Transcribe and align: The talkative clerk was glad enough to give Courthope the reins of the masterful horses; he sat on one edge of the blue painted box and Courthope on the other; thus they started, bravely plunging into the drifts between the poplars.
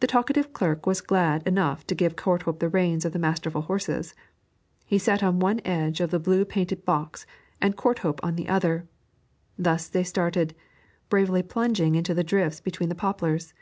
The 0.00 0.08
talkative 0.08 0.52
clerk 0.52 0.84
was 0.84 1.00
glad 1.00 1.46
enough 1.46 1.86
to 1.86 1.94
give 1.94 2.16
Courthope 2.16 2.58
the 2.58 2.68
reins 2.68 3.04
of 3.04 3.12
the 3.12 3.20
masterful 3.20 3.60
horses; 3.62 4.12
he 4.84 4.98
sat 4.98 5.22
on 5.22 5.38
one 5.38 5.60
edge 5.64 6.00
of 6.00 6.10
the 6.10 6.18
blue 6.18 6.44
painted 6.44 6.84
box 6.84 7.24
and 7.60 7.76
Courthope 7.76 8.18
on 8.24 8.34
the 8.34 8.48
other; 8.48 8.88
thus 9.56 9.86
they 9.88 10.02
started, 10.02 10.56
bravely 11.08 11.44
plunging 11.44 11.94
into 11.94 12.14
the 12.14 12.24
drifts 12.24 12.58
between 12.60 12.88
the 12.88 12.96
poplars. 12.96 13.54